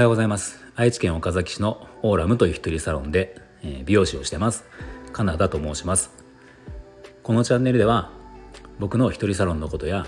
[0.00, 0.64] はようございます。
[0.76, 3.38] 愛知県岡崎市のオーラムという一人サロンで、
[3.84, 4.64] 美容師をしてます。
[5.12, 6.10] カナダと申します。
[7.22, 8.10] このチャンネルでは
[8.78, 10.06] 僕の一人サロンのことや、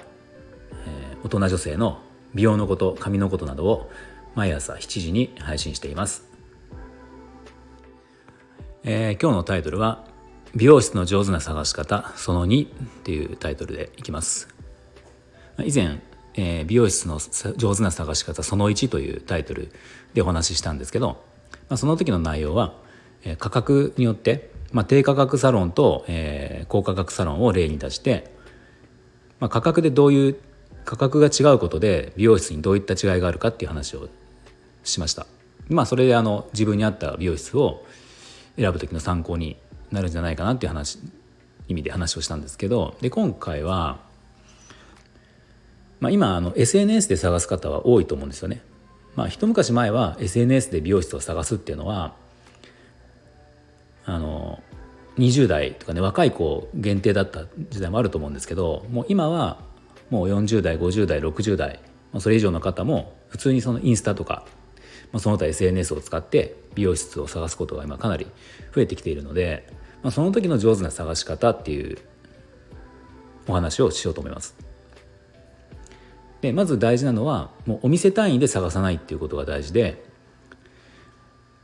[0.86, 2.00] え大人女性の
[2.34, 3.90] 美容のこと髪のことなどを
[4.34, 6.24] 毎朝7時に配信しています、
[8.84, 10.06] えー、今日のタイトルは
[10.54, 12.70] 美容室の上手な探し方その2っ
[13.02, 14.48] ていうタイトルでいきます。
[15.58, 16.00] 以前
[16.34, 17.18] えー、美容室の
[17.56, 19.70] 上手な探し方その1というタイトル
[20.14, 21.22] でお話ししたんですけど、
[21.68, 22.74] まあ、その時の内容は、
[23.24, 28.32] えー、価格によって、まあ、低価格サロンと、えー、高価格サロンを例に出して、
[29.40, 30.36] まあ、価格でどういう
[30.84, 34.08] 価格が違うことで美容室にどういった違いがあるかっていう話を
[34.84, 35.26] しました。
[35.68, 37.84] まあそれであの自分に合った美容室を
[38.56, 39.56] 選ぶ時の参考に
[39.92, 40.98] なるんじゃないかなっていう話
[41.68, 44.00] 意味で話をしたんですけどで今回は
[46.02, 48.60] まあ、今あの SNS で探す方は多いと思うんですよね。
[49.14, 52.14] まあ、一昔前は SNS で美容室を探すっていうのは
[54.04, 54.60] あの
[55.18, 59.60] 20代とかね若い子限定だった時代もあると思うんですけどもう今は
[60.10, 61.78] もう40代50代60代
[62.18, 64.44] それ以上の方も普通にそのインスタとか、
[65.12, 68.26] まあ、その他 SNS を使って美容室を探すことが今かなり
[68.74, 69.68] 増えてきているので、
[70.02, 71.98] まあ、その時の上手な探し方っていう
[73.46, 74.71] お話をしようと思います。
[76.42, 80.04] でまず大事なのはもうお店単位で探さないっていうことが大事で、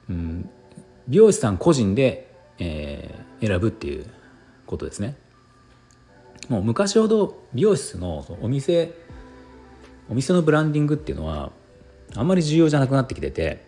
[0.09, 0.49] うん、
[1.09, 4.07] 美容師さん個人で、えー、選ぶっていう
[4.67, 5.17] ことですね。
[6.49, 8.95] もう昔ほど美容室のお店
[10.09, 11.51] お店のブランディングっていうのは
[12.15, 13.67] あんまり重要じゃなくなってきてて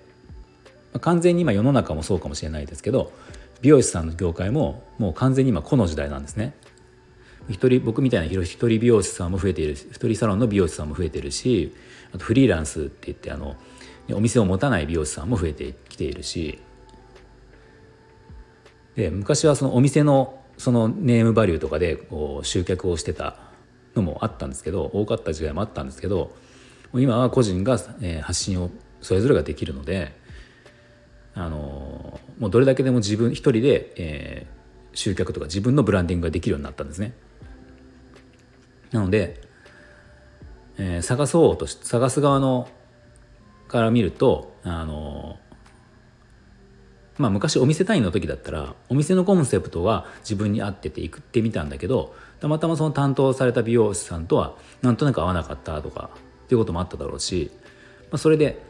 [1.01, 3.13] 完全に今世の中もそうかもしれないですけど
[3.61, 6.55] 美容師さんの業界ももう完全に今この時代なんですね。
[7.51, 11.75] 一人僕みたいな一人美容師さんも増えているし一人サロンの美容師さんも増えてるし
[12.15, 13.57] あとフリーランスって言ってあの
[14.13, 16.61] お店を持たない美容師さんも増えてきているし
[18.95, 23.37] で昔はそのお店のそのネームバリューとかでこう集客をしてた
[23.97, 26.37] のもあったんですけど多かった時代もあったんですけど
[26.95, 27.79] 今は個人が
[28.23, 30.13] 発信をそれぞれができるので
[31.35, 37.13] あのもうどれだけでも自分一人で、えー、集客とか自分のブランディングができるようになったんですね。
[38.93, 39.41] なので、
[40.79, 42.69] えー、探そうとし探す側の
[43.69, 45.39] から見るとあの
[47.19, 56.11] まあ昔お店単位の時だったらお店のコンセプトは自分に合ってていくってみたんだけどたまたまその担当された美容師さんとはなんとなく合わなかったとか
[56.45, 57.51] っていうこともあっただろうし、
[58.11, 58.61] まあ、それで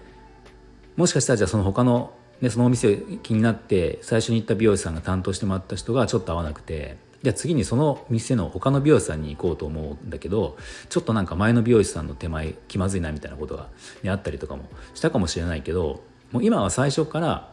[0.96, 10.56] もしかしたらじゃあその他の、ね、そのお店気になって最初に行った美容師さんが担当してもらった人がちょっと合わなくてじゃあ次にその店の他の美容師さんに行こうと思うんだけど
[10.88, 13.68] ちょっとなんか前の美容師さんの手前気まずいなみたいなことが、
[14.02, 14.64] ね、あったりとかも
[14.94, 17.52] したかもしれないけどもう今は最初から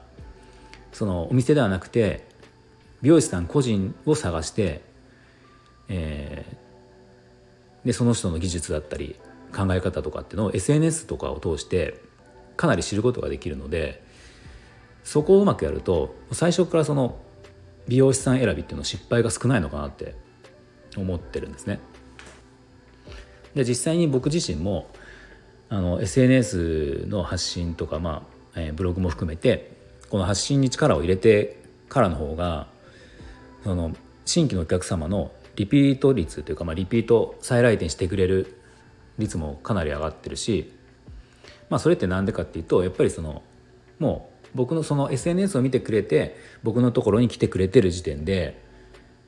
[0.94, 2.25] そのお店ではなくて
[3.01, 4.81] 美容師さん個人を探して、
[5.89, 9.17] えー、でその人の技術だったり
[9.55, 12.01] 考え方とかっていうのを SNS とかを通して
[12.55, 14.03] かなり知ることができるので
[15.03, 17.19] そこをうまくやると最初からその
[17.87, 20.15] 美容師さん選びっていうの失敗が少ないのかなって
[20.95, 21.79] 思ってるんですね。
[23.55, 24.89] で実際に僕自身も
[25.69, 29.71] あの SNS の発信とか、まあえー、ブログも含めて
[30.09, 31.57] この発信に力を入れて
[31.89, 32.67] からの方が
[33.63, 33.93] その
[34.25, 38.57] 新規のお客様のリピート率というか、まあ、リピート再来店してくれる
[39.17, 40.71] 率もかなり上がってるし、
[41.69, 43.41] まあ、それって何でかっていうとやっぱりその
[43.99, 48.62] もう僕のその SNS を見てくれて僕のところに来てくれてる時点で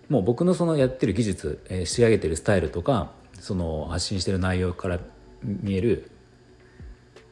[0.10, 5.00] もう僕のそのやってる技術、えー、仕上げてるスタイルとかその発信してる内容から
[5.44, 6.10] 見える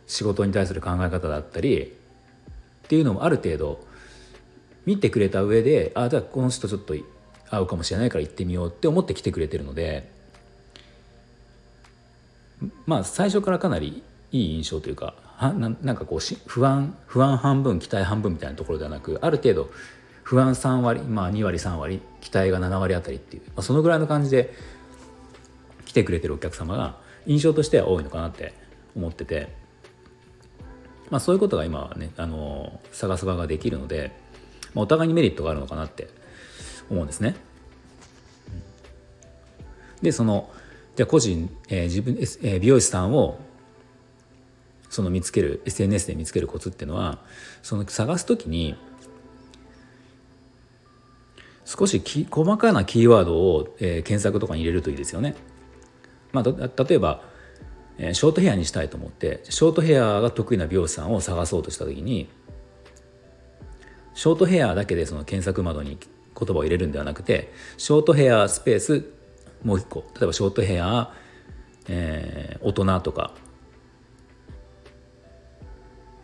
[0.05, 1.81] 仕事に対する考え方だったり
[2.85, 3.85] っていうのもある程度
[4.85, 6.95] 見てくれた上であじゃあこの人ちょっと
[7.49, 10.09] 合うかもしれないから行ってみようって思って来てくれてるので
[12.85, 14.01] まあ最初からかなり
[14.31, 19.69] いい印象というかはななんかこうし不安不安半分期待半分みたいなところではなくある程度
[20.23, 24.51] 不安3割まあ2割3割期待が7割あたりっていう、まあ、そのぐらいの感じで
[25.85, 26.97] 来てくれてるお客様が
[27.27, 28.53] 印象としては多いのかなって
[28.95, 29.49] 思ってて、
[31.11, 34.11] まあ、そういうことが今はねあの探す場ができるので、
[34.73, 36.07] まあ、お互いにメリットがあるのかなって
[36.89, 37.35] 思うんですね。
[40.01, 40.49] でその
[40.95, 43.39] じゃあ個人、えー、自分、えー、美容師さんを
[44.97, 47.19] その見つける SNS で見つけるコツっていうのは
[47.61, 48.75] その探す時に
[51.65, 52.01] 少し
[52.31, 55.35] 細かなキーワードを、えー、検索とかに入れるといいですよね。
[56.31, 57.21] まあ、例えば、
[57.99, 62.27] えー、ショートヘアにしたいと思ってショートヘアが得意な美容師さんを探そうとした時に
[64.15, 69.05] ショートヘアだけでその検索窓に言葉を入れるんではなくてショートヘアスペース
[69.63, 71.13] もう一個例えばショートヘア、
[71.87, 73.35] えー、大人とか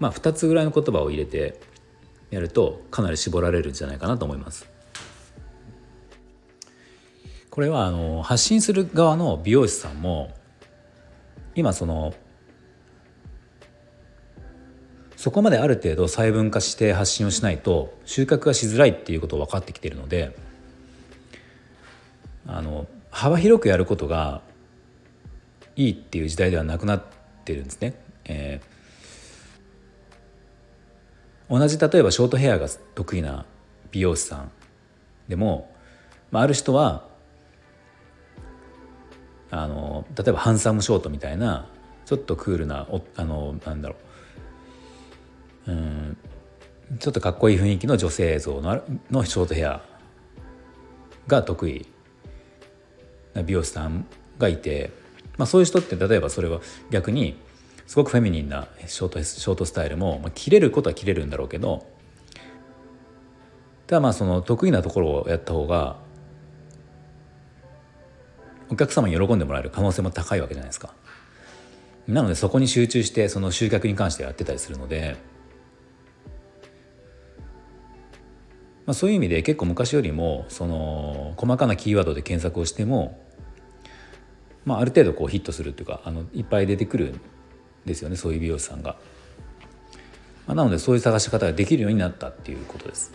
[0.03, 1.61] まあ2つぐらいの言葉を入れて
[2.29, 4.69] やるとかなり絞られるんじゃないかなと思います。
[7.49, 10.33] これはあの発信する側の美容師さんも
[11.55, 12.13] 今その
[15.15, 20.35] そこまである程度細分化して発信をしないと収穫がしづらいっていうことを分かってきているので
[22.45, 24.41] あの幅広くやることが
[25.77, 27.03] いいっていう時代ではなくなっ
[27.45, 27.93] てるんですね。
[28.25, 28.72] えー、
[31.53, 33.45] 同じ例えばショートヘアが得意な
[33.91, 34.51] 美容師さん
[35.27, 35.71] でも、
[36.31, 37.05] まあ、ある人は
[39.51, 41.67] あの例えばハンサムショートみたいな
[42.05, 43.95] ちょっとクールなおあのなんだろ
[45.67, 45.71] う。
[45.71, 46.17] うん
[46.99, 49.83] ちょっとかっこいい雰囲気の女性像ののショートヘア
[51.27, 51.85] が得意
[53.35, 54.07] な美容師さん
[54.39, 54.89] がいて、
[55.37, 57.37] まあ、そういう人って例えばそれは逆に
[57.93, 61.85] すごくフェミニンなショートショートスタイルも、まあ、切れることは切れるんだろうけど
[63.85, 65.97] ただまあその得意なところをやった方が
[68.71, 70.95] お客様に喜んでもらえる可能性も高いわけじゃないですか。
[72.07, 75.15] なのでそこに集中してその集客に関してやってたりするので、
[78.87, 83.23] まあ、そういう意味で結構昔よりもその細かなキーワードで検索をしても、
[84.65, 87.13] まあ、ある程度こうヒットするっていうかあのいっぱい出てくる
[87.85, 88.95] ですよねそういう美容師さんが。
[90.45, 93.13] まあ、なのでそういう探し方ができるようになったっていうことです。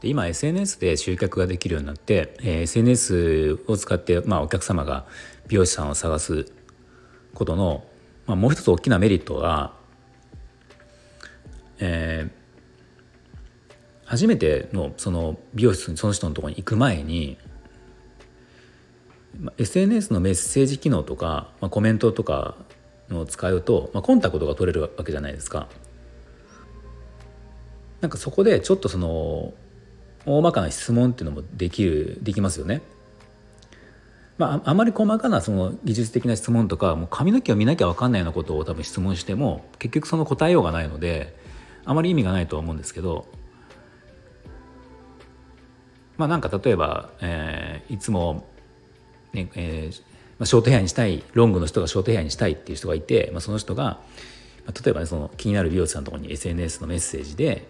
[0.00, 5.06] で今 SNS で集客ができるようになって、えー、SNS を使って、まあ、お客様が
[5.48, 6.50] 美容師さんを探す
[7.34, 7.84] ことの、
[8.26, 9.74] まあ、もう一つ大きなメリットは、
[11.78, 17.36] えー、初めてのその美容室にその人のところに行く前に
[19.58, 22.56] SNS のメッセージ機能とか、まあ、コメントとか
[23.10, 25.68] を使うと、まあ、コンタクトが取れるわけじゃないですか。
[28.00, 29.52] なんかそこでちょっとその
[30.26, 32.82] 大まかな質問っていうのもできるできますよね。
[34.38, 41.36] まあ、あまり細かなその技術的な質問とかもう髪の毛を見なきゃ分かんないようなことを多分質問しても結局その答えようがないので
[41.84, 43.26] あまり意味がないとは思うんですけど
[46.20, 48.46] まあなんか例えば、えー、いつも、
[49.32, 50.02] ねえー
[50.40, 54.00] まあ、ショートヘアにしたいロングの人がショートヘアにしたいっていう人がいて、まあ、その人が、ま
[54.68, 57.68] あ、例えば、ね、その気になる美容師さんのところに SNS のメッセージで、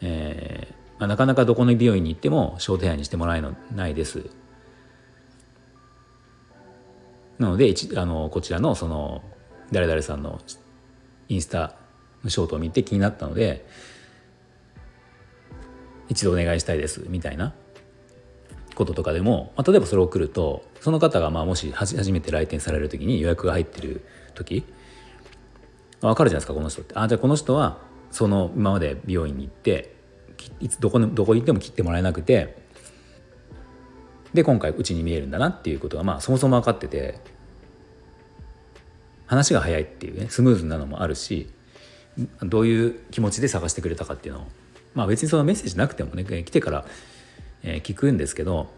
[0.00, 4.24] えーまあ、なかなかどこの美容院に行ってもショートヘアにしてもらえのないです。
[7.38, 9.22] なのであのこちらのその
[9.70, 10.40] 誰々さんの
[11.28, 11.74] インスタ
[12.22, 13.66] のショートを見て気になったので
[16.08, 17.52] 一度お願いしたいですみたいな
[18.74, 24.04] こととかでも、まあ、例えばそれを送るとその方がまあもし初めて来店される時に予約が入ってる
[24.34, 24.64] 時
[26.00, 26.94] 分かるじゃないですかこの人って。
[26.96, 27.78] あじゃあこの人は
[28.10, 29.94] その今まで美容院に行って
[30.60, 32.56] いつどこどこに行っても切ってもらえなくて
[34.34, 37.18] で今回うちに見えるんだなっていうことがまあそもそも分かってて
[39.26, 41.50] 話が早いっていうねスムーズなのもあるし
[42.42, 44.46] どういう気持ちで探してくれたかっていうのを
[44.94, 46.84] まあ別にそのメッセージなくてもね来てから、
[47.64, 48.70] え聞くんですけど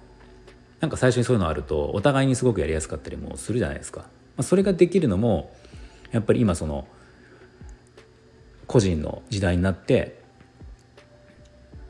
[0.81, 4.01] なんか最初にそういうのあるとお互いにすごくやりやすかったりもするじゃないですか。
[4.01, 4.07] ま
[4.39, 5.53] あ、それができるのも
[6.13, 6.87] やっぱり今その
[8.67, 10.25] 個人の時代になって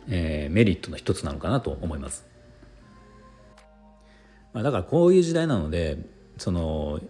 [0.08, 2.24] えー、メリットの一つなのかなと思います。
[4.52, 5.98] まあ、だからこういう時代なので
[6.38, 7.00] その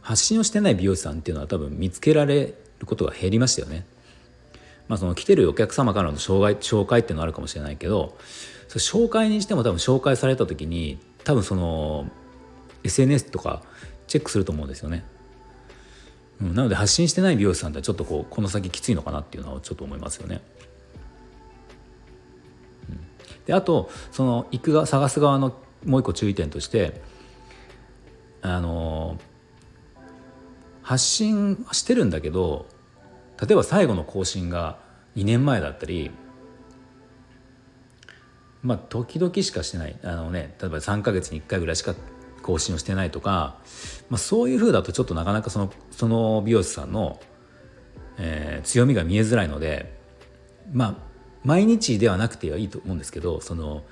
[0.00, 3.84] 発信をしてない美容師さんっていうのは多分見つけられることが減りましたよね。
[4.88, 8.16] まあ、その来てるお客様からの紹介紹介っていうのはあるかもしれないけど
[8.68, 12.10] 紹介にしても多分紹介された時に多分その
[12.84, 13.62] SNS とか
[14.06, 15.04] チェックすると思うんですよね。
[16.40, 20.40] うん、なので発信してない美容師さんってちょっとこうこの先きついのかなっていうのはちょっと思いますよね。
[23.46, 25.54] であとその行く側探す側の
[25.84, 27.00] もう一個注意点として
[28.42, 29.18] あの
[30.82, 32.66] 発信してるんだけど
[33.40, 34.78] 例えば最後の更新が
[35.16, 36.10] 2年前だったり
[38.62, 41.94] まあ時々しかしてないあのね例えば3か月に1回ぐらいしか
[42.42, 43.58] 更新をしてないとか、
[44.08, 47.20] まあ、そういうふうだとちょっとなかなかそのその美容師さんの、
[48.18, 49.94] えー、強みが見えづらいので
[50.72, 50.94] まあ
[51.44, 53.84] 毎日ではなくてはいいと思うんですけどその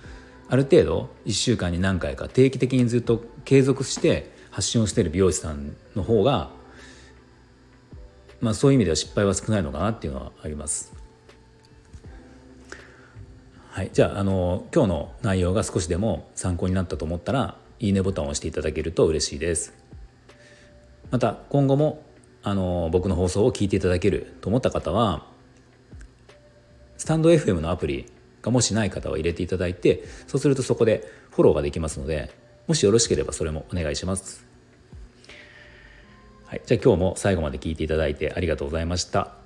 [0.49, 6.51] ある程度1週間に何回か定期的にずっと継続して発信をしている美容師さんの方が
[8.47, 10.95] まあそういう意味では失敗は少ないのかなっていうのはあります。
[13.71, 19.75] はい、じゃああの今日の内容が少しでも参考になったと思ったらいいねボタンを押していただけると嬉しいです。
[21.11, 22.05] また今後も
[22.45, 25.27] あの僕の放送を聞いていただけると思った方は
[26.99, 28.07] スタンド FM のアプリ
[28.43, 32.31] がもしない方は入れていただいてそうするとそこでフォローができますので
[32.69, 34.56] もしよろしければそれもお願いします。
[36.47, 39.46] はい、じゃあ今日も最後まで聞いていただいてありがとうございました。